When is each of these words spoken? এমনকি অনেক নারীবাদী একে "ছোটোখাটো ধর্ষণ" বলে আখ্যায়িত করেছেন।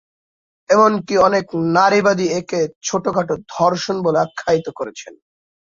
এমনকি 0.69 1.13
অনেক 1.27 1.45
নারীবাদী 1.73 2.27
একে 2.39 2.59
"ছোটোখাটো 2.83 3.33
ধর্ষণ" 3.51 3.95
বলে 4.03 4.17
আখ্যায়িত 4.19 4.67
করেছেন। 4.79 5.13